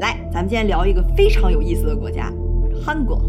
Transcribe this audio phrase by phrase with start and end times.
[0.00, 2.32] 来，咱们今天聊一个非常有意思的国家——
[2.84, 3.20] 韩国。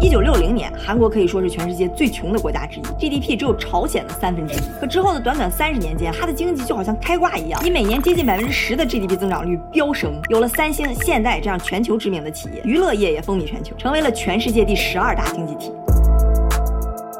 [0.00, 4.58] 一九六零年，韩国可以说是全世界最穷的国家之一，GDP 只有朝鲜的三分之一。
[4.80, 10.12] 可之后的短短三十年间，它的经济就好像开挂一样，以每年接近百分之十的 GDP 增长率飙升。
[10.28, 15.72] 有了三星、现代这样全球知名的企业，娱乐业也风靡全球，成为了全世界第十二大经济体。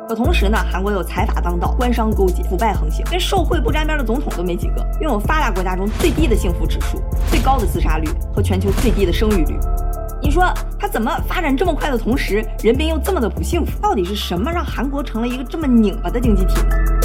[0.09, 6.99] 可同时呢，韩国有财阀当道、官商勾结、腐败横行，连受贿不沾边的总统都没几个，拥有发达国家中最低的幸福指数、
[7.31, 9.55] 最高的自杀率和全球最低的生育率。
[10.23, 13.79] 你说他怎么发展这么快的同时，人民又这么的不幸福？
[13.83, 16.98] 到底是什么让韩国成了一个这么拧巴的经济体呢？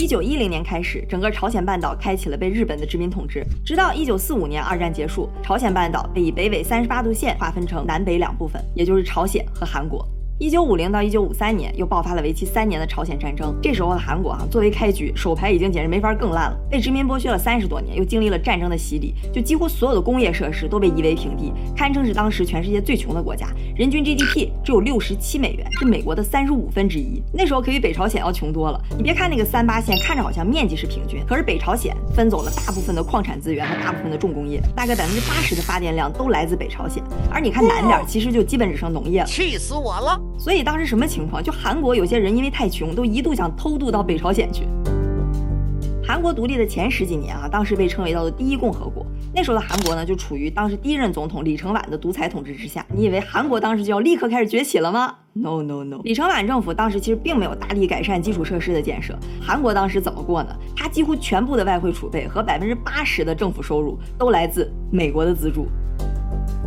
[0.00, 10.02] 一九一零年开始，整个朝鲜半岛开启了被日本的殖民统治，直到一九四五年二战结束，朝鲜半岛被以北纬三十八度线划分成南北两部分，也就是朝鲜和韩国。
[10.40, 13.54] 一九五零到一九五三年，又爆发了为期三年的朝鲜战争。
[13.60, 16.56] 这时候的韩国啊，作为开局，手牌已经简直没法更烂了。
[16.70, 23.48] 被殖民剥削了三十多年，又经历了战争的洗礼，就几乎所有的工业设施都被夷为平地，堪称是当时全世界最穷的国家。
[23.76, 27.22] 人均 GDP 只有六十七美元，是美国的三十五分之一。
[27.34, 28.82] 那时候可比北朝鲜要穷多了。
[28.96, 37.04] 你别看那个三八线看着好像面积是平均，可是北朝鲜分走了大部分的矿产资源和大部分的重工业，大概百分之八十的发电量都来自北朝鲜。
[37.30, 39.26] 而你看南边，其实就基本只剩农业了。
[39.26, 40.18] 气死我了！
[40.38, 41.06] 所以当时什么？
[41.06, 44.64] 情况就韩国有些人因为太穷，都一度想偷渡到北朝鲜去。
[46.02, 49.06] 韩国独立的前十几年啊，当时被称为叫做第一共和国。
[49.32, 52.84] 那时候的韩国呢，就处于当时第一任总统李承晚的独裁统治之下。
[52.92, 56.00] 你以为韩国当时就要立刻开始崛起了吗？No No No！
[56.02, 59.16] 李承晚政府当时其实并没有大力改善基础设施的建设。
[59.40, 60.56] 韩国当时怎么过呢？
[60.76, 65.68] 他几乎全部的外汇储备和百分之八十的政府收入都来自美国的资助。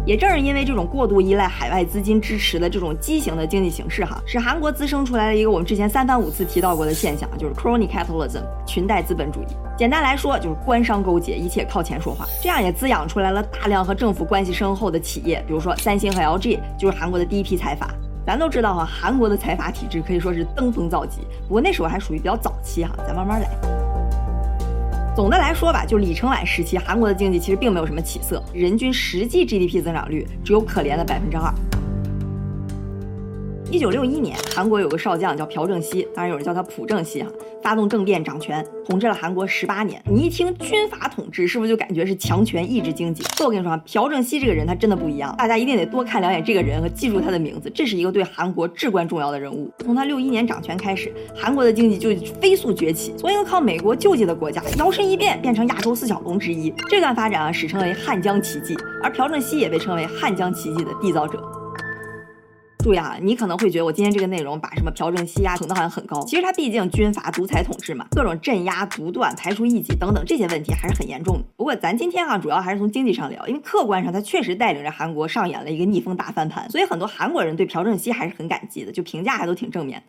[0.05, 9.45] 也正是因为这种过度依赖海外资金支持的这种畸形的经济形势，哈，使韩国滋生出来了一个我们之前三番五次提到过的现象，就是 crony capitalism 裙带资本主义。
[9.77, 12.25] 简单来说，就是官商勾结，一切靠钱说话。
[12.41, 17.89] 这样也滋养出来了大量和政府关系深厚的企业，比如说三星和 LG，就是韩国的第一批财阀。
[18.25, 23.82] 咱都知道哈，韩国的财阀体制可以说是登峰造极，不过那时候还属于比较早期哈，咱慢慢来。
[25.15, 31.53] 总的来说吧，就李承晚时期，韩国的经济其实并没有什么起色，人均实际 GDP 增长率只有可怜的百分之二。
[33.73, 37.29] 一九六一年，韩国有个少将叫朴正熙，当然有人叫他朴正熙哈，
[37.63, 39.99] 发动政变掌权，统治了韩国十八年。
[40.05, 43.23] 你一听军阀统治，是不是就感觉是强权抑制经济？
[43.35, 49.73] 可我跟你说，朴正熙这个人他真的不一样，大家一定得多看两眼这个人和记住他的名字，这是一个对韩国至关重要的人物。
[49.79, 56.71] 从他六一年掌权开始，韩国的经济就飞速崛起，从一个靠美国救济的国家，摇身一变变成亚洲四小龙之一。
[56.91, 61.41] 这段发展啊，史称为汉江奇迹，而朴正熙也被称为汉江奇迹的缔造者。
[62.83, 71.43] 注意啊，你可能会觉得我今天这个内容把什么朴正熙呀捧得好像很高，其实他毕竟军阀独裁统治嘛，各种镇压、独断、排除异己等等这些问题还是很严重的。
[71.55, 80.03] 不过咱今天啊主要还是从经济上聊，因为客观上他确实带领着韩国上演了一个逆风大翻盘，所以很多韩国人对朴正熙还是很感激的，就评价还都挺正面。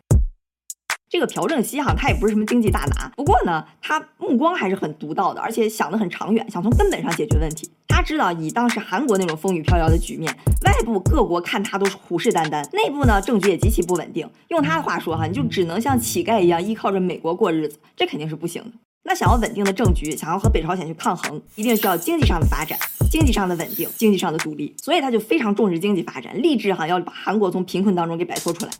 [1.15, 7.71] 这个朴正熙哈，他也不是什么经济大拿，不过呢，他目光还是很独到的，而且想得很长远，想从根本上解决问题。
[7.87, 10.29] 他知道以当时韩国那种风雨飘摇的局面，
[10.65, 14.29] 外部各国看他都是虎视眈眈，内部呢政局也极其不稳定。
[14.49, 18.71] 用他的话说哈，你就只能像乞丐一样依靠着美国过日子，这肯定是不行的。
[19.05, 22.77] 那想要稳定的政局，想要和北朝鲜去抗衡，一定需要经济上的发展，
[23.09, 24.75] 经济上的稳定，经济上的独立。
[24.83, 28.71] 所以他就非常重视经济发展，立志哈要把韩国从贫困当中给摆脱出来。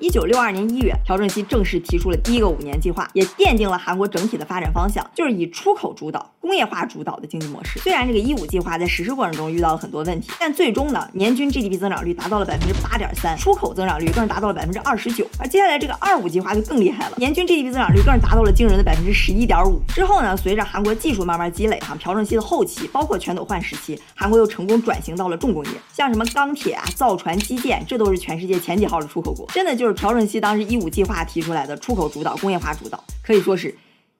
[0.00, 7.78] 一九六二年一月，朴正熙正式提出了第一个五年计划，也奠定了韩国整体的发展方向，就是以出口主导、工业化主导的经济模式。
[7.80, 15.26] 虽然这个一五计划在实施过程中遇到了很多问题，但最终呢，年均 GDP 增长率达到了百分之八点三，出口增长率更是达到了百分之二十九。
[15.38, 19.80] 而接下来这个二五计划就更厉害了，年均 GDP 增长率更是达到了惊人的百分之十一点五。
[19.88, 29.44] 之后呢，随着韩国技术慢慢积累，哈，朴正熙的后期，包括全斗焕时期，韩国又成功转型到了重工业，像什么钢铁啊、造船、基建，这都是全世界前几号的出口国。
[29.52, 30.68] 真的就是朴正熙当时。
[30.68, 33.74] 一五计划提出来的出口主导、工业化主导，可以说是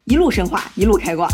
[0.04, 1.28] 一路深化，一路开挂。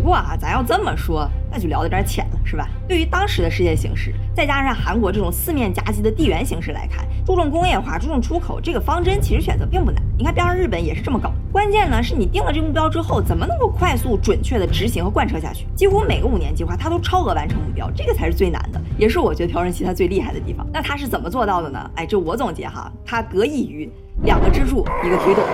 [0.00, 2.66] 不过啊，咱要这么说，那就聊得有点浅了，是吧？
[2.88, 10.02] 对于当时的世界形势，再加上韩国这种四面夹击的地缘形势来看，注重工业化、注重出口这个方针，其实选择并不难。
[10.16, 11.30] 你看边上日本也是这么搞。
[11.52, 15.66] 关键呢，是你定了这目标之后，怎么能够快速、准确的执行和贯彻下去？
[15.76, 20.66] 几乎每个五年计划，它都超额完成目标，这个才是最难的，也是我觉得朴正熙他最厉害的地方。
[20.72, 21.90] 那他是怎么做到的呢？
[21.96, 23.90] 哎，这我总结哈，他得益于
[24.22, 25.44] 两个支柱，一个推动。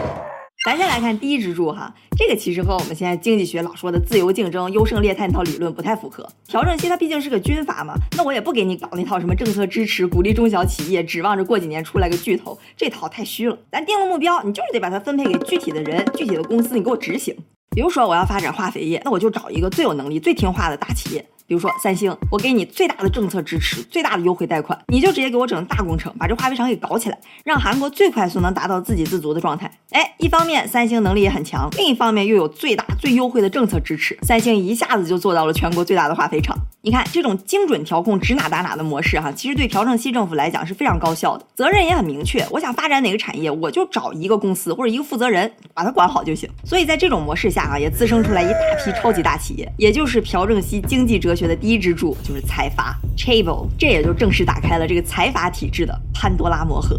[0.67, 6.29] 咱先来看第一支柱哈，这个其实和我们现在经济学老说的自由竞争、优胜劣汰那套理论不太符合。
[6.49, 13.57] 朴正熙他毕竟是个军阀嘛，那我也不给你搞那套什么政策支持、鼓励中小企业，指望着过几年出来个巨头，这套太虚了。
[13.71, 17.33] 咱定了目标，你就是得把它分配给具体的人、具体的公司，你给我执行。
[17.71, 21.25] 比如说我要发展化肥业，那我就找一个最有能力、最听话的大企业。
[21.47, 29.71] 比如说三星，我给你最大的政策支持，最大的优惠贷款，你就直接给我整大工程，把这化肥厂给搞起来，让韩国最快速能达到自给自足的状态。
[29.91, 36.57] 哎，一方面三星能力也很强，另一方面又有最大最优惠的政策支持，三星一下子就做到了全国最大的化肥厂。
[36.83, 42.47] 你看这种精准调控、指哪打哪的模式，哈，其实对朴正熙政府来讲是非常高效的，责任也很明确。
[42.51, 46.49] 我想发展哪个产业，我就找一个公司或者一个负责人，把它管好就行。
[46.65, 52.17] 所以在这种模式下，啊，也滋生出来一大批超级大企业，也就是朴正熙经济哲学的第一支柱。
[52.23, 56.99] 就是财阀 Chable，这也就正式打开了这个财阀体制的潘多拉魔盒。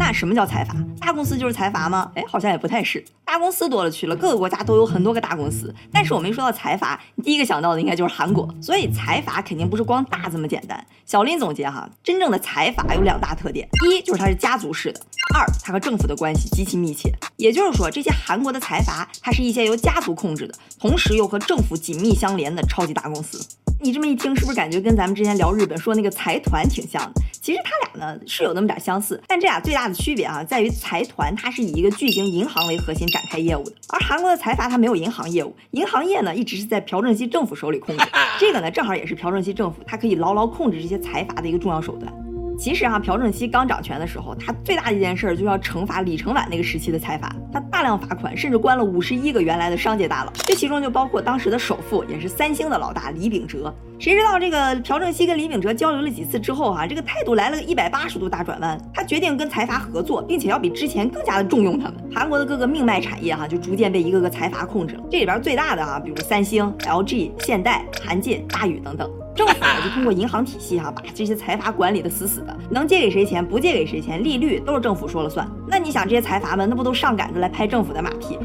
[0.00, 0.74] 那什么叫财阀？
[0.98, 2.10] 大公司就是财阀吗？
[2.14, 3.04] 哎，好像也不太是。
[3.22, 5.72] 大公司多了去了，各个国家都有很多个大公司。
[5.92, 8.48] 但是我们说到财阀，你第一个想到的应该就是韩国。
[8.62, 10.82] 所以财阀肯定不是光大这么简单。
[11.04, 14.98] 小林总结哈，真正的财阀有两大特点：一就是它是家族式的；
[15.34, 17.12] 二它和政府的关系极其密切。
[17.36, 23.38] 也就是说，这些韩国的财阀，它是一些由家族控制的，同时又和政府紧密相连的超级大公司。
[23.82, 27.22] 你这么一听，是不是感觉跟咱们之前聊日本说那个财团挺像的？
[27.40, 38.04] 其实他俩呢是有那么点相似，但这俩最大的区别啊，在于财团它是以一个巨型银行为核心展开业务的，而韩国的财阀它没有银行业务，银行业呢一直是在朴正熙政府手里控制。
[38.38, 42.12] 这个呢正好也是朴正熙政府它可以牢牢控制这些财阀的一个重要手段。
[42.60, 53.74] 其实啊，朴正熙刚掌权的时候，他最大的一件事就是要惩罚李承晚那个时期的财阀，他大量罚款，甚至关了五十一个原来的商界大佬，这其中就包括当时的首富，也是三星的老大李秉哲。
[53.98, 61.94] 谁知道这个朴正熙跟李秉哲交流了几次之后哈，这个态度来了个一百八十度大转弯，他决定跟财阀合作，并且要比之前更加的重用他们。
[62.14, 65.02] 韩国的各个命脉产业哈，就逐渐被一个个财阀控制了。
[65.10, 69.10] 这里边最大的哈，比如三星、LG、现代、韩进、大宇等等。
[69.34, 75.48] 政府呢就通过银行体系哈，把这些财阀管理的死死的，能借给谁钱，不借给谁钱，利率都是政府说了算。
[75.66, 78.38] 那你想这些财阀们，那不都上赶着来拍政府的马屁？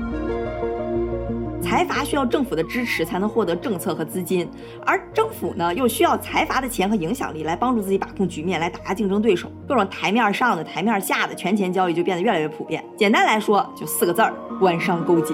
[1.62, 4.48] 财阀需要政府的支持才能获得政策和资金，
[4.86, 9.52] 而政府呢又需要财阀的钱和影响力来帮助自己把控局面，来打压竞争对手。
[9.68, 12.86] 各种台面上的、台面下的权钱交易就变得越来越普遍。
[12.96, 15.34] 简单来说，就四个字儿：官商勾结。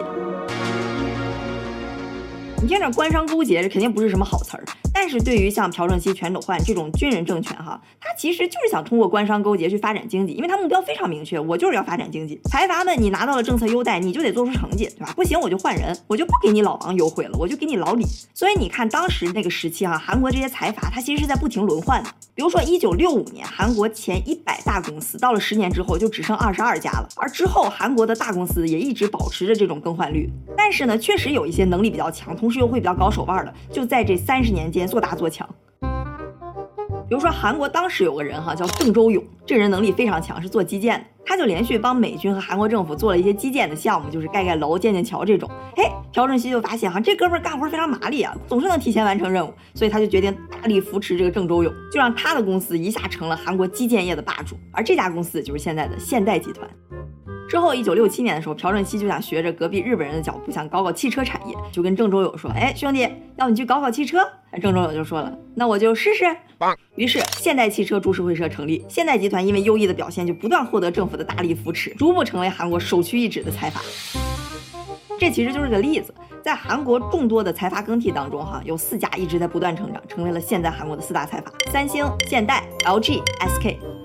[2.62, 4.63] 你听着，官商勾结，这肯定不是什么好词儿。
[4.94, 12.40] 但是对于像朴正熙、全斗焕这种军人政权，哈，他其实就是想通过官商勾结去发展经济，因为他目标非常明确，我就是要发展经济。
[12.52, 15.12] 财阀们，你拿到了政策优待，你就得做出成绩，对吧？
[15.16, 18.06] 不行，我就换人，我就不给你老王优惠了，我就给你老李。
[18.36, 22.10] 所以你看当时那个时期，哈，韩国这些财阀，他其实是在不停轮换的。
[22.36, 27.10] 比如说一九六五年，韩国前一百大公司，到了十年之后就只剩二十二家了。
[27.16, 30.30] 而之后韩国的大公司也一直保持着这种更换率。
[30.56, 35.48] 但是呢，确实有一些能力比较强，同时又会比较搞手腕的，就在这三十年间做大做强。
[37.07, 41.06] 比如说，韩国当时有个人哈，叫郑周永，这人能力非常强，是做基建的。
[41.25, 45.50] 他就连续帮美军和韩国政府做了一些基建的项目，就是盖盖楼、建建桥这种。
[45.75, 45.83] 嘿，
[46.13, 54.56] 朴正熙就发现哈，这哥们干活非常麻利啊，总是能提前完成任务，所以他就决定大力扶持这个郑周永，就让他的公司一下成了韩国基建业的霸主。
[54.71, 56.68] 而这家公司就是现在的现代集团。
[57.51, 63.01] 之后，一九六七年的时候，朴正熙就想学着隔壁日本人的脚步，想搞搞汽车产业，就跟郑州友说：“哎，兄弟，
[63.36, 64.19] 要不你去搞搞汽车。”
[64.62, 66.24] 郑州友就说了：“那我就试试。”
[66.95, 73.81] 于是，现代汽车株式会社成立，现代集团因为优异的表现，就不断获得政府的大力扶持，逐步成为韩国首屈一指的财阀。
[75.20, 84.00] 这其实就是个例子，在韩国众多的财阀更替当中，哈，有四家一直在不断成长，成为了现在韩国的四大财阀：三星、现代、LG、SK。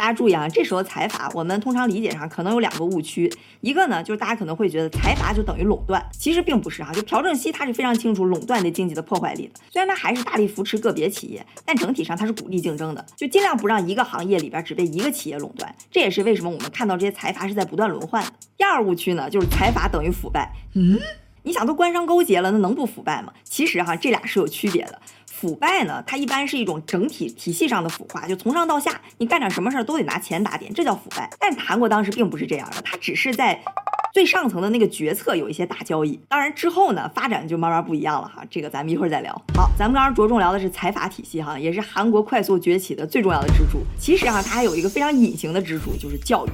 [0.00, 3.30] 大家注意啊，这时候财阀，我们通常理解上可能有两个误区，
[3.60, 6.90] 一个呢就是大家可能会觉得财阀就等于垄断，其实并不是哈。
[6.90, 15.74] 就朴正熙他是非常清楚垄断对经济的破坏力的，虽然他还是大力扶持个别企业，但整体上他是鼓励竞争的，就尽量不让一个行业里边只被一个企业垄断。
[15.90, 18.32] 这也是为什么我们看到这些财阀是在不断轮换的。
[18.56, 20.50] 第二误区呢，就是财阀等于腐败。
[20.72, 20.98] 嗯，
[21.42, 23.34] 你想都官商勾结了，那能不腐败吗？
[23.44, 24.98] 其实哈，这俩是有区别的。
[25.30, 31.30] 腐败呢，它一般是一种整体体系上的腐化，就从上到下，你干点什么事儿都得拿钱打点，这叫腐败。
[31.38, 33.58] 但韩国当时并不是这样的，它只是在
[34.12, 36.20] 最上层的那个决策有一些大交易。
[36.28, 39.32] 当然之后呢，发展就慢慢不一样了哈，这个咱们一会儿再聊。
[39.54, 43.78] 好，咱们刚刚着重聊的是财阀体系哈，也是韩国快速崛起的最重要的支柱。
[43.98, 46.50] 其实哈，它还有一个非常隐形的支柱，就是教育。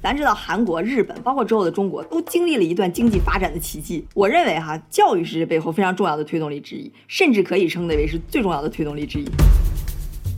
[0.00, 4.06] 咱知道韩国、日本，包括之后的中国，都经历了一段经济发展的奇迹。
[4.14, 9.24] 我认为哈，教育是这背后非常重要的推动力之一，甚至可以称得为是最重要的推动力之一。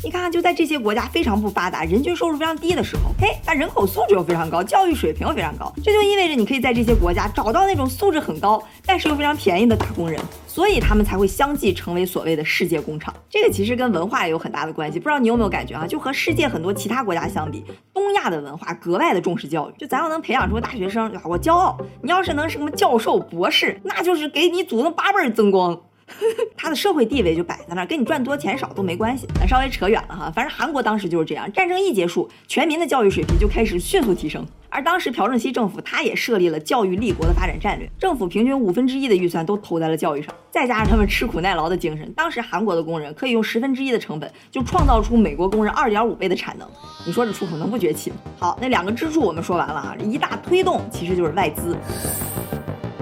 [0.02, 10.19] 你看，就在这些国家非常不发达、人均收入非常低的时候，嘿，但人口素质又非常高，教育水平又非常高，这就意味着你可以在这些国家找到那种素质很高，但是又非常便宜的打工人。
[10.47, 13.14] 所以他们才会相继成为所谓的世界工厂。
[13.28, 14.99] 这个其实跟文化也有很大的关系。
[14.99, 15.87] 不知道你有没有感觉啊？
[15.87, 19.75] 就和世界很多其他国家相比，东亚的文化格外的重视教育。
[19.78, 21.78] 就咱要能培养出个大学生，我骄傲。
[22.02, 25.78] 你要是能什么教授、博士，那就是给你祖宗八辈儿增光。
[26.57, 29.26] 他的社会地位就摆在那儿，跟你赚多钱少都没关系。
[29.35, 34.47] 咱稍微扯远了哈，反正韩国当时就是这样，战争一结束，全民的教育水平就开始迅速提升。
[34.73, 46.69] 而当时朴正熙政府他也设立了教育立国的发展战略，政府平均五分之一的预算都投在了教育上，再加上他们吃苦耐劳的精神，当时韩国的工人可以用十分之一的成本就创造出美国工人二点五倍的产能。
[47.05, 48.17] 你说这出口能不崛起吗？
[48.38, 51.76] 好，那两个支柱我们说完了啊，一大推动其实就是外资。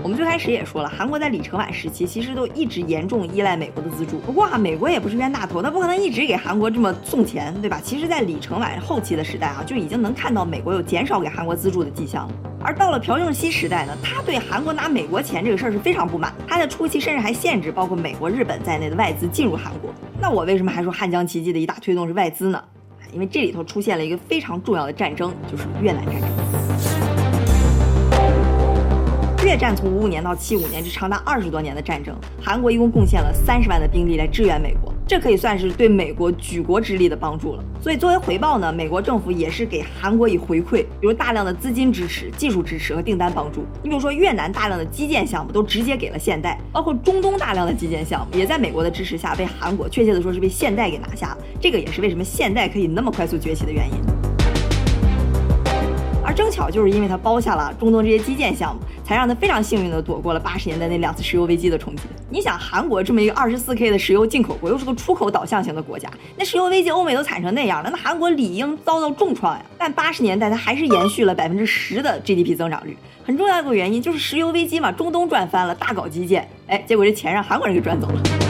[0.02, 4.18] 我们最开始也说了，韩国在李承晚时期其实都一直严重依赖美国的资助。
[4.20, 7.80] 不过啊，美国也不是冤大头，他不可能一直给韩国这么送钱，对吧？
[7.82, 12.34] 其实，在李承晚后期的时代啊，就已经能看到美国有减少给韩国资助的迹象了。
[12.60, 16.32] 而到了朴正熙时代呢，他对韩国拿美国钱这个事儿是非常不满。
[16.46, 19.92] 他在初期甚至还限制包括美国、日本在内的外资进入韩国。
[20.20, 22.62] 那我为什么还说汉江奇迹的一大推动是外资呢？
[23.12, 26.87] 因为这里头出现了一个非常重要的战争，就是越南战争。
[29.44, 37.64] 越战从五五年到七五年，这长达二十多年的战争，韩国一共贡献了三十万的兵力来支援美国，这可以算是对美国举国之力的帮助了。
[37.80, 43.64] 所以作为回报呢，美国政府也是给韩国以回馈，比如大量的资金支持、技术支持和订单帮助。
[43.82, 51.38] 你比如说越南大量的基建项目都直接给了现代，包括中东大量的基建项目也在美国的支持下被韩国，确切的说是被现代给拿下了。
[51.60, 54.17] 这个也是为什么现代可以那么快速崛起的原因。
[56.38, 62.02] 正巧就是因为他包下了中东这些基建项目，才让他非常幸运的躲过了八十年代那两次石油危机的冲击。
[62.30, 69.64] 你想，韩国这么一个二十四 K 的石油进口国，又是个出口导向型的国家，那石油危机欧美都惨成那样了，那韩国理应遭到重创呀。
[69.76, 78.47] 但八十年代它还是延续了百分之十的 GDP 增长率，很重要一个原因就是石油危机嘛，中东赚翻了，大搞基建，哎，结果这钱让韩国人给赚走了。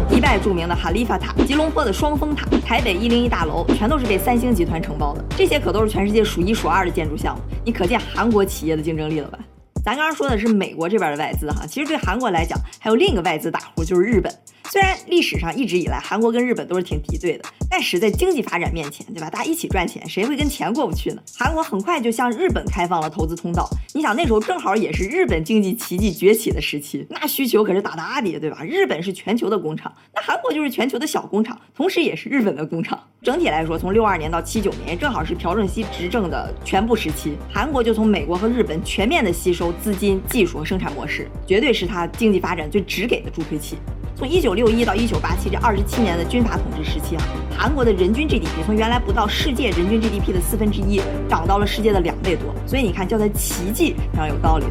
[0.00, 5.24] 迪拜著名的哈利法塔、吉隆坡的双峰塔、台北一零一大楼，全都是被三星集团承包的。
[5.36, 9.38] 这些可都是全世界数一数二的建筑项目，你可见韩国企业的竞争力了吧？
[9.84, 14.32] 咱刚刚说的是美国这边的外资哈，其实对韩国来讲，还有另一个外资大户就是日本。
[14.70, 19.30] 虽然历史上一直以来韩国跟日本都是挺敌对的，但是在经济发展面前，对吧？
[19.30, 21.22] 大家一起赚钱，谁会跟钱过不去呢？
[21.38, 23.68] 韩国很快就向日本开放了投资通道。
[23.94, 28.62] 你想那时候正好也是日本经济奇迹崛起的时期，那需求可是大大的，对吧？
[28.64, 33.00] 日本是全球的工厂，那韩国就是全球的小工厂，同时也是日本的工厂。
[33.22, 43.76] 整体来说，从六二年到七九年，正好是朴正熙执政的全部时期，韩国就从美国和日本全面的吸收资金、技术和生产模式，绝对是它经济发展最直给的助推器。
[44.14, 47.22] 从一九六一到一九八七这二十七年的军阀统治时期啊，
[47.58, 50.98] 韩国的人均 GDP 从原来不到世界人均 GDP 的四分之一，
[51.28, 52.54] 涨到了世界的两倍多。
[52.66, 54.64] 所以你看，叫它奇迹非常有道理。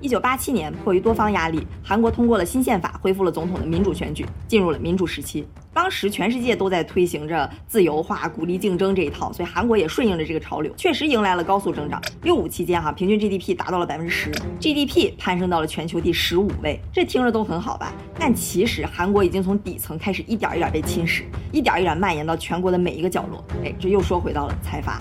[0.00, 5.46] 一九八七年，迫于多方压力，韩国通过了新宪法，恢复了总统的民主选举，进入了民主时期。
[5.72, 12.02] 当时全世界都在推行着自由化、鼓励竞争这一套，所以韩国也顺应着这个潮流，确实迎来了高速增长。
[12.22, 16.80] 六五期间，哈，平均 GDP 达到了百分之十，GDP 攀升到了全球第十五位。
[16.92, 17.92] 这听着都很好吧？
[18.18, 21.22] 但其实韩国已经从底层开始一点一点被侵蚀，
[21.52, 23.44] 一点一点蔓延到全国的每一个角落。
[23.64, 25.00] 哎，这又说回到了财阀。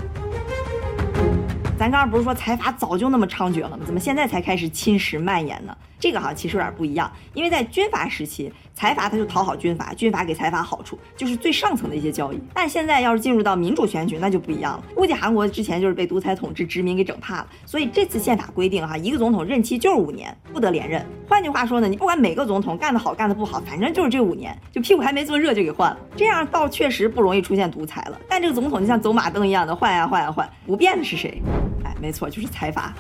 [1.79, 3.79] 咱刚刚不是说财阀早就那么猖獗了吗？
[3.85, 5.75] 怎么现在才开始侵蚀蔓延呢？
[5.97, 12.39] 这个哈其实有点不一样，因为在军阀时期，财阀他就讨好军阀，军阀给财阀好处，就是最上层的一些交易。
[12.53, 14.83] 但现在要是进入到民主选举，那就不一样了。
[14.95, 21.05] 估计韩国之前就是被独裁统治殖民给整怕了，所以这次宪法规定哈，一个总统任期就是五年，不得连任。
[21.27, 25.97] 换句话说呢，你不管每个总统干得好干得不好，反正就是这五年，就屁股还没坐热就给换了。
[26.15, 28.17] 这样倒确实不容易出现独裁了。
[28.29, 31.41] 但这个总统就像走马灯一样的换呀换呀换，不变的是谁？
[31.83, 32.93] 哎，没错，就是财阀。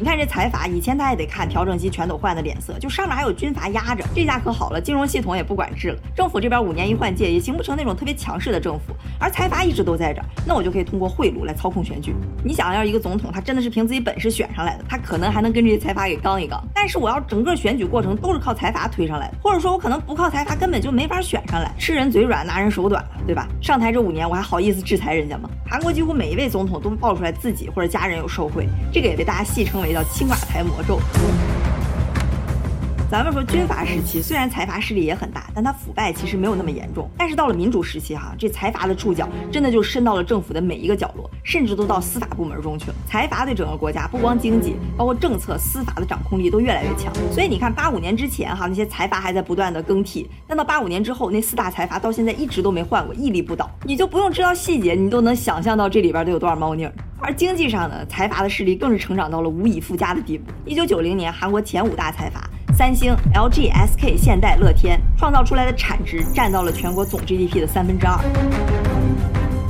[0.00, 12.14] 你看这财阀，以前他也得看朴正熙全都换的脸色，就上面还有军阀压着，这下可好了，金融系统也不管制了，政府这边五年一换届，也形不成那种特别强势的政府，而财阀一直都在这儿，那我就可以通过贿赂来操控选举。
[12.44, 23.48] 你想要一个总统，他真的是凭自己本事选上来的，他可能还能跟这些财阀给刚一刚，但是我要整个选举过程都是靠财阀推上来的，或者说我可能不靠财阀根本就没法选上来，吃人嘴软，拿人手短了，对吧？
[23.60, 25.50] 上台这五年，我还好意思制裁人家吗？
[25.68, 31.00] 韩国几乎每一位总统都爆出来自己或者家人有受贿，这个也被大家戏称为也叫“青瓦台魔咒”。
[33.10, 37.08] 咱们说军阀时期，虽然财阀势力也很大，但它腐败其实没有那么严重。
[37.16, 42.94] 但是到了民主时期，哈，这财阀的触角真的就伸到了政府的每一个角落，甚至都到司法部门中去了。
[43.06, 47.10] 财阀对整个国家不光经济，包括政策、司法的掌控力都越来越强。
[47.32, 53.70] 所以你看，八五年之前，哈，那些财阀还在不断的更替，但到八五年之后，那四大财阀到现在一直都没换过，屹立不倒。
[53.84, 56.92] 你就不用知道细节，你都能想象到这里边都有多少猫腻儿。
[57.18, 60.52] 而经济上呢，财阀的势力更是成长到了无以复加的地步。
[60.66, 62.46] 一九九零年，韩国前五大财阀。
[62.78, 68.16] 三星、LG、SK、现代、乐天创造出来的产值占到了全国总 GDP 的三分之二。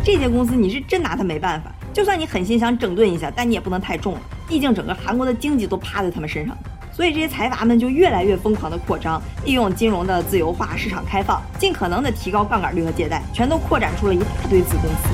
[0.04, 6.54] 这些公司你是真拿他没办法，就算你狠心想整顿一下，但你也不能太重了，毕竟整个韩国的经济都趴在他们身上。
[6.92, 15.08] 所以这些财阀们就越来越疯狂的扩张，利用金融的自由化、市场开放，尽可能的提高杠杆率和借贷，全都扩展出了一大堆子公司。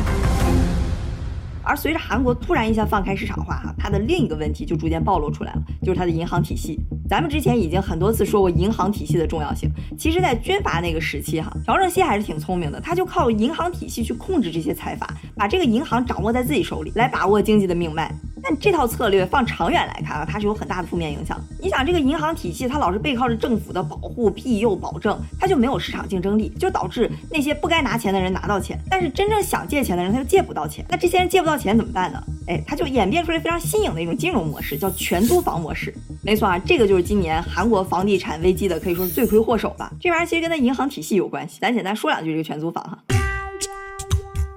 [1.63, 6.81] 而随着韩国突然一下放开市场化，哈，它的另一个问题就逐渐暴露出来了，就是它的银行体系。
[7.09, 9.71] 咱们之前已经很多次说过银行体系的重要性。
[9.99, 15.07] 其实，在军阀那个时期，哈，朴正熙还是挺聪明的，他就靠银行体系去控制这些财阀，
[15.37, 18.11] 把这个银行掌握在自己手里，来把握经济的命脉。
[18.47, 21.41] 但这套策略放长远来看啊，它是有很大的负面影响。
[21.59, 30.85] 你想，这个银行体系它老是背靠着政府的保护、庇佑、保证，它就没有市场竞争力，就导致那些不该拿钱的人拿到钱，但是真正想借钱的人他就借不到钱。
[30.91, 32.23] 那这些人借不到钱怎么办呢？
[32.47, 35.95] 哎，他就演变出来非常新颖的一种金融模式，叫全租房模式。
[36.23, 39.91] 没错啊，这个就是今年韩国房地产危机的可以说是罪魁祸首吧。
[39.99, 41.59] 这玩意儿其实跟他银行体系有关系。
[41.63, 43.24] 咱简单说两句这个全租房哈。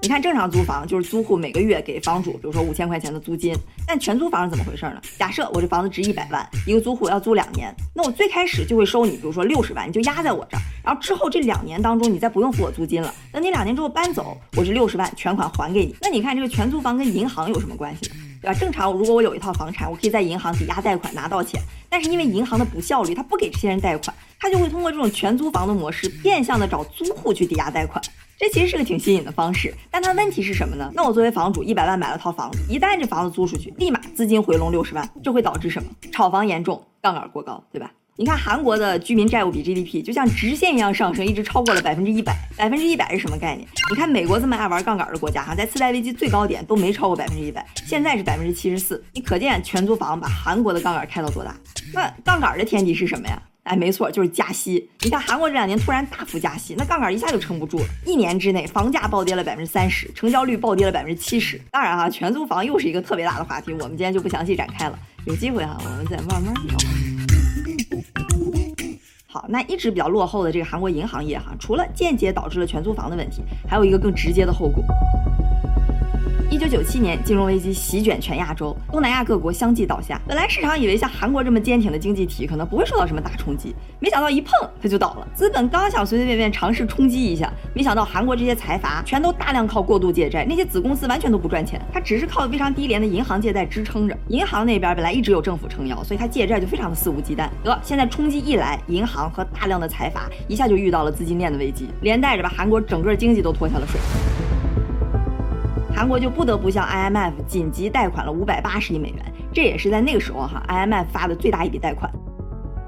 [0.08, 3.54] 你看，正常租房就是租户每个月给房主，比如说五千块钱的租金。
[3.86, 5.02] 但全租房是怎么回事呢？
[5.20, 10.62] 假设我这房子值一百万，一个租户要租两年，那我最开始就会收你，比如说六十万，你就压在我这儿。
[10.82, 13.14] 然后之后这两年当中，你再不用付我租金了。
[13.34, 15.94] 等你两年之后搬走，我这六十万全款还给你。
[16.00, 18.16] 那你看这个全租房跟银行有什么关系呢？
[18.42, 18.58] 对吧？
[18.58, 21.62] 正常如果我有一套房产，我可以在银行抵押贷款拿到钱。
[21.90, 28.02] 但是因为银行的不效率，他不给这些人贷款，他就会通过这种全租房的模式，变相的找租户去抵押贷款。
[28.40, 30.92] 这其实是个挺新颖的方式，但它问题是什么呢？
[30.94, 35.90] 那我作为房主，一百万买了套房子，一旦这房子租出去，立马资金回笼六十万，这会导致什么？
[36.12, 37.92] 炒房严重，杠杆过高，对吧？
[38.16, 42.36] 你看韩国的居民债务比 GDP 就像直线一样上升，一直超过了百分之一百。
[42.56, 43.68] 百分之一百是什么概念？
[43.90, 49.04] 你看美国这么爱玩杠杆的国家，哈，在次贷危机最高点都没超过百分之一百，现在是百分之七十四。
[49.14, 51.56] 你可见全租房把韩国的杠杆开到多大？
[51.92, 53.42] 那杠杆的天敌是什么呀？
[53.68, 54.90] 哎，没错，就是加息。
[55.02, 57.86] 你看韩国这两年突然大幅加息，那杠杆一下就撑不住了。
[58.06, 61.60] 一年之内，房价暴跌了百分之三十，成交率暴跌了百分之七十。
[61.70, 64.98] 当然哈，全租房又是一个特别大的话题，我们今天就不详细展开了。
[65.26, 66.78] 有机会哈，我们再慢慢聊。
[69.26, 74.82] 好，那一直比较落后的这个韩国银行业哈，除了间接导致了全租房的问题，还有一个更直接的后果。
[76.58, 80.20] 一九九七年，金融危机席卷全亚洲，东南亚各国相继倒下。
[80.26, 85.28] 本来市场以为像韩国这么坚挺的经济体可能不会受到什么大冲击，没想到一碰它就倒了。
[85.36, 94.18] 资本刚想随随便便尝试冲击一下，没想到韩国这些财阀全都大量靠过度借债，那些子公司完全都不赚钱，它只是靠非常低廉的银行借贷支撑着。
[94.30, 97.48] 银行那边本来一直有政府撑腰，所以它借债就非常的肆无忌惮。
[97.64, 104.00] 得，现在冲击一来，银行和大量的财阀一下就遇到了资金链的危机，连带着把韩国整个经济都拖下了水。
[105.98, 112.08] 韩国就不得不向 IMF 紧急贷款了五百八十亿美元，这也是在那个时候哈 IMF 发的最大一笔贷款。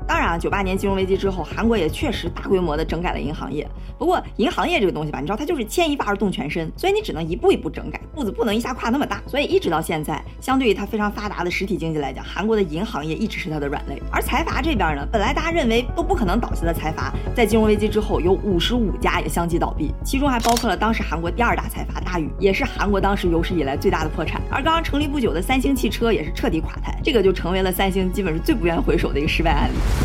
[0.10, 3.69] 当然啊，九八年金融危机之后，韩国也确实大规模的整改了银行业。
[3.95, 9.22] 不过，银行业这个东西吧，你知道它就是牵一发而动全身，所以你只能一步一步整改，步子不能一下跨那么大。
[9.28, 14.02] 所以一直到现在，相对于它非常发达的实体经济来讲，韩国的银行业一直是它的软肋。
[14.12, 24.41] 而财阀这边呢，本来大家认为都不可能倒下的财阀，在金融危机之后，有五十五家也相继倒闭，其中还包括了当时韩国第二大财阀大宇，也是韩国当时有史以来最大的破产。
[24.50, 29.98] 而刚刚成立不久的三星汽车也是彻底垮台，这个就成为了三星基本是最不愿回首的一个失败案例。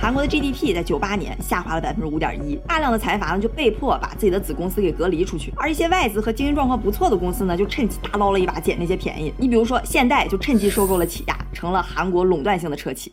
[0.00, 9.34] 韩国的 GDP 在九八年下滑了百分之五点一，大量的财阀呢就被迫把自己的子公司给隔离出去，而一些外资和经营状况不错的公司呢就趁机大捞了一把，捡那些便宜。
[9.36, 13.12] 你比如说现代就趁机收购了起亚，成了韩国垄断性的车企。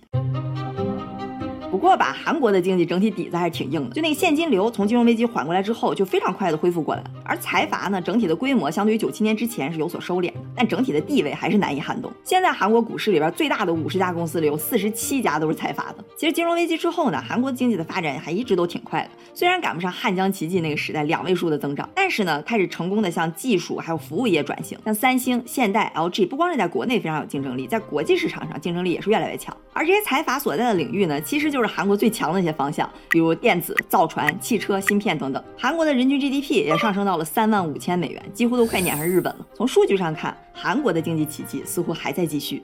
[1.86, 7.12] 不过吧，韩国的经济整体底子还是挺硬的，就那个现金流从金融危机缓过来之后，就非常快的恢复过来了。
[7.24, 12.12] 而财阀呢，整体的规模相对于九七年之前是有所收敛的，但整体的地位还是难以撼动。
[12.24, 16.04] 现在韩国股市里边最大的五十家公司里有四十七家都是财阀的。
[16.18, 29.56] 其实金融危机之后呢，韩国经济的发展还一直都挺快的，虽然赶不上汉江奇迹那个时代两位数的增长，但是呢，开始成功的向技术还有服务业转型，像三星、现代、LG，不光是在国内非常有竞争力，在国际市场上竞争力也是越来越强。
[29.72, 35.44] 而这些财阀所在的领域呢，其实就是韩国最强的一些方向，比如电子、造船、汽车、芯片等等。
[35.58, 39.46] 韩国的人均 GDP 也上升到了三万五千美元，几乎都快撵上日本了。
[39.54, 42.64] 从数据上看，韩国的经济奇迹似乎还在继续。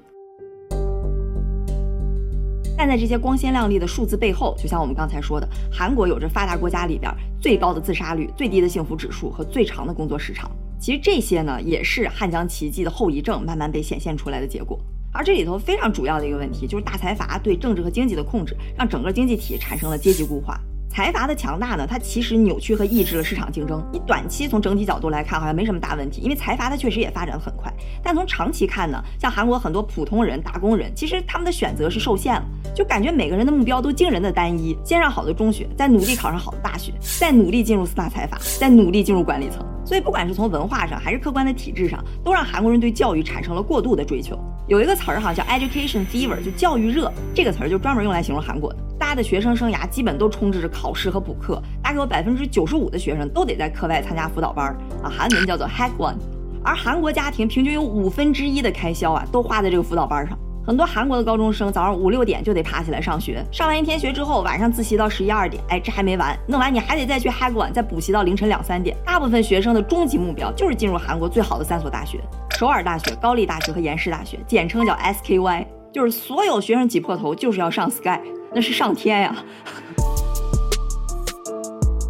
[2.78, 10.50] 但在这些光鲜亮丽的数字背后，就像我们刚才说的，韩国有着发达国家里边最高的自杀率、最低的幸福指数和最长的工作时长。
[10.80, 14.80] 其实这些呢，也是汉江奇迹的后遗症慢慢被显现出来的结果。
[15.14, 20.60] 而这里头非常主要的一个问题，就是大财阀对政治和经济的控制，让整个经济体产生了阶级固化。
[20.94, 23.82] 财阀的强大呢，它其实扭曲和抑制了市场竞争。
[23.94, 27.74] 你短期从整体角度来看，好像没什么大问题，因为财阀它确实也发展很快。
[28.04, 32.44] 但从长期看呢，像韩国很多普通人、打工人，其实他们的选择是受限了，
[32.76, 39.66] 就感觉每个人的目标都惊人的单一：先上好的中学，再努力考上好的大学，再努力进入四大财阀，再努力进入管理层。
[39.84, 44.40] 所以不管是从文化上还是客观的体制上，都让韩国人对教育产生了过度的追求。
[44.68, 48.80] 有一个词儿哈叫 education fever，就教育热，这个词儿就专门用来形容韩国的。
[48.98, 56.16] 大家的学生生涯基本都充斥着考试和补课，大概有百分之九十五的学生都得在课外参加辅导班儿啊，韩文叫做 hack one。
[56.64, 60.38] 而韩国家庭平均有五分之一的开销啊，都花在这个辅导班上。
[60.64, 68.96] 很多韩国的高中生早上五六点就得爬起来上学，上完一天学之后，晚上自习到十一二点，哎，这还没完，弄完你还得再去 Hagwon 再补习到凌晨两三点。
[69.04, 72.20] 大部分学生的终极目标就是进入韩国最好的三所大学：
[72.58, 78.20] 首尔大学、高丽大学和延世大学，简称叫 SKY，就是所有学生挤破头就是要上 Sky。
[78.54, 79.36] 那是上天呀！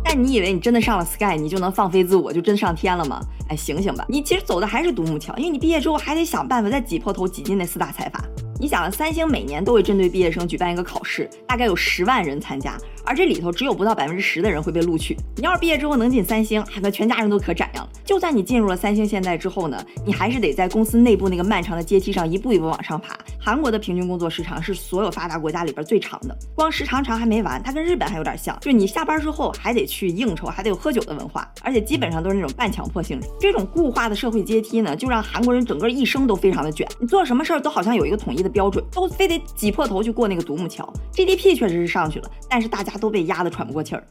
[0.04, 3.22] 但你以为你真的上了 Sky，你就能放飞自我，就真上天了吗？
[3.48, 4.04] 哎，醒醒吧！
[4.10, 8.22] 你其实走的还是独木桥，因为你毕业之后还得想办法再挤破头挤进那四大财阀。
[8.62, 15.16] 你想啊，三星每年都会针对毕业生举办一个考试，大概有十万人参加，而这里头只有不到百分之十的人会被录取。
[15.38, 17.90] 你要是毕业之后能进三星，那全家人都可展扬了。
[18.06, 23.18] 就算你进入了三星现在之后呢，你还是得在公司内部那个漫长的阶梯上一步一步往上爬。
[23.40, 33.28] 韩国的平均工作时长是所有发达国家里边最长的，光时长长还没完，它跟日本还有点像，就是你下班之后还得去应酬，还得有喝酒的文化，而且基本上都是那种半强迫性质。
[33.40, 39.32] 这种固化的社会阶梯呢，就让韩国人整个一生都非常的卷，你做什么事儿都好像有一个统一的标准，都非。
[39.32, 44.04] 得挤破头去过那个独木桥，GDP 确实是上去了，但是大家他都被压得喘不过气儿。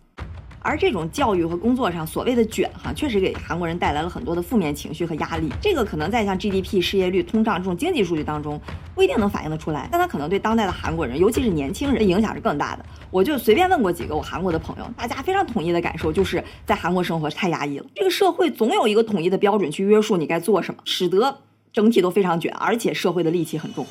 [0.63, 5.49] 而这种教育和工作上所谓的卷哈，确实给韩国人带来了很多的负面情绪和压力。
[5.59, 8.61] 这个可能在像 GDP、失业率、通胀这种经济数据当中
[8.95, 12.85] 不一定能反映得出来，但它可能对当代的韩国人，尤其是年轻人影响是更大的。
[13.11, 17.87] 我就随便问过几个我韩国的朋友，大家非常统一的感受就是在韩国生活太压抑了。
[17.95, 21.39] 这个社会总有一个统一的标准去约束你该做什么，使得
[21.73, 23.87] 整体都非常卷，而且社会的戾气很重。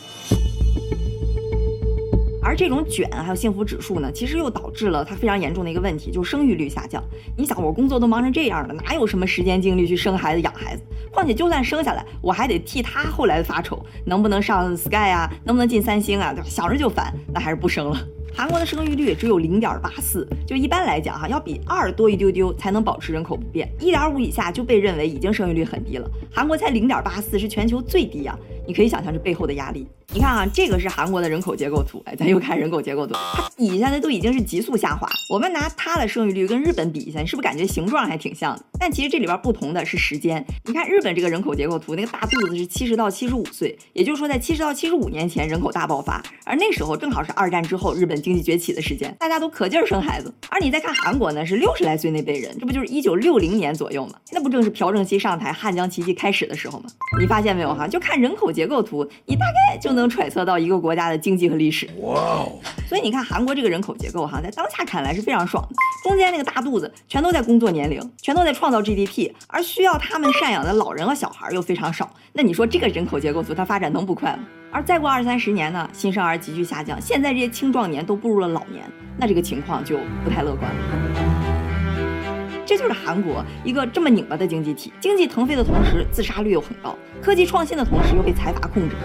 [2.49, 6.99] 而这种卷还有幸福指数呢，其实又导致了它非常严重的一个问题，就是生育率下降。
[7.37, 10.81] 你想，我工作都忙成这样了，哪有什么时间精力去生孩子养孩子？
[11.11, 18.01] 况且就算生下来，我还得替他后来发愁，能不能上 Sky 啊，能不能进三星啊，想着就烦，那还是不生了。
[18.33, 26.09] 韩国的生育率只有零点八四，就一般来讲哈，要比二多一丢丢才能保持人口不变，一点五以下就被认为已经生育率很低了。
[26.31, 28.35] 韩国才零点八四，是全球最低啊！
[28.69, 29.87] 你可以想象这背后的压力。
[30.13, 35.09] 你看啊，这个是韩国的人口结构图，哎，咱又看人口结构图，它底下的都已经是急速下滑。
[35.31, 38.63] 我们拿它的生育率跟日本比一下，你是不是感觉形状还挺像的？
[38.79, 40.45] 但其实这里边不同的是时间。
[40.65, 50.31] 你看日本这个人口结构图，那个大肚子是七十到七十五岁，也就是说在七十到七十五年前人口大爆发，而那时候正好是二战之后日本经济崛起的时间，大家都可劲儿生孩子。
[50.49, 54.13] 而你再看韩国呢，是六十来岁那辈人，这不就是一九六零年左右吗？
[54.31, 56.89] 那不正是朴正熙上台汉江奇迹开始的时候吗？
[57.19, 57.87] 你发现没有哈？
[57.87, 59.99] 就看人口结构图，你大概就能。
[59.99, 62.49] 能揣测到一个国家的经济和历史，哇哦！
[62.87, 65.75] 所以你看韩国这个人口结构哈，在当下看来是非常爽的。
[66.05, 72.09] 中间那个大肚子全都在工作年龄，全都在创造 GDP，而需要他们赡养的老人和小孩又非常少。
[72.31, 74.45] 那你说这个人口结构图它发展能不快吗？
[74.71, 81.38] 而再过二三十年呢，新生儿急剧下降，现在这些青壮年都步入了老年，那这个情况就不太乐观了。
[82.69, 88.95] 这就是韩国一个这么拧巴的经济体，经济腾飞的同时，自杀率又很高；科技创新的同时，又被财阀控制。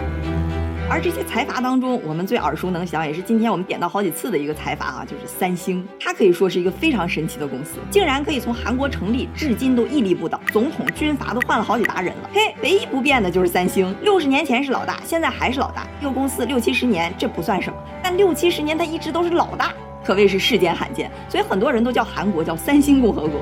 [0.87, 5.83] 而这些财阀当中，我们最耳熟能详，也是今天我们点到好几次的一个财阀啊，就是三星。
[5.99, 12.29] 它可以说是一个非常神奇的公司，竟然可以从韩国成立至今都屹立不倒，总统、军阀都换了好几茬人了。
[12.31, 15.87] 嘿，唯一不变的就是三星，六十年前是老大，现在还是老大。
[15.99, 19.73] 一个公司六七十年，这不算什么，但六七十年它一直都是老大，
[20.05, 21.09] 可谓是世间罕见。
[21.27, 23.41] 所以很多人都叫韩国叫三星共和国。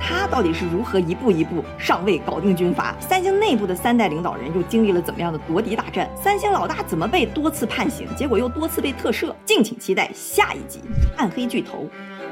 [0.00, 2.96] 他到底是如何一步一步上位搞定军阀？
[2.98, 6.08] 三星内部的三代领导人又经历了怎么样的夺嫡大战？
[6.16, 9.34] 三星老大怎么被多次判刑，结果又多次被特赦？
[9.44, 10.80] 敬请期待下一集
[11.20, 11.86] 《暗黑巨头》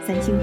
[0.06, 0.34] 三星。